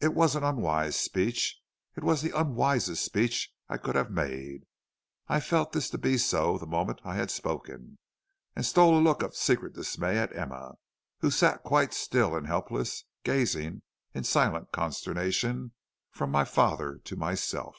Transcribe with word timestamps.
"It 0.00 0.14
was 0.14 0.34
an 0.34 0.44
unwise 0.44 0.96
speech; 0.98 1.60
it 1.94 2.02
was 2.02 2.22
the 2.22 2.30
unwisest 2.34 3.04
speech 3.04 3.52
I 3.68 3.76
could 3.76 3.96
have 3.96 4.10
made. 4.10 4.64
I 5.28 5.40
felt 5.40 5.72
this 5.72 5.90
to 5.90 5.98
be 5.98 6.16
so 6.16 6.56
the 6.56 6.64
moment 6.66 7.00
I 7.04 7.16
had 7.16 7.30
spoken, 7.30 7.98
and 8.56 8.64
stole 8.64 8.98
a 8.98 9.02
look 9.02 9.22
of 9.22 9.36
secret 9.36 9.74
dismay 9.74 10.16
at 10.16 10.34
Emma, 10.34 10.76
who 11.18 11.30
sat 11.30 11.64
quite 11.64 11.92
still 11.92 12.34
and 12.34 12.46
helpless, 12.46 13.04
gazing, 13.24 13.82
in 14.14 14.24
silent 14.24 14.72
consternation, 14.72 15.72
from 16.10 16.30
my 16.30 16.46
father 16.46 16.96
to 17.04 17.14
myself. 17.14 17.76